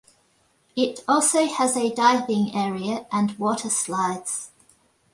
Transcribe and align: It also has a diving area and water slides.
It 0.75 1.03
also 1.07 1.45
has 1.45 1.77
a 1.77 1.93
diving 1.93 2.55
area 2.55 3.05
and 3.11 3.37
water 3.37 3.69
slides. 3.69 4.49